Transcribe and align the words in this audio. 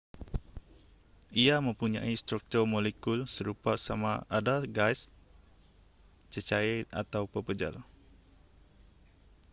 ia 1.43 1.55
mempunyai 1.65 2.13
struktur 2.21 2.63
molekul 2.73 3.19
serupa 3.35 3.73
sama 3.85 4.13
ada 4.37 4.55
gas 4.77 4.99
cecair 6.33 6.81
atau 7.03 7.23
pepejal 7.33 7.75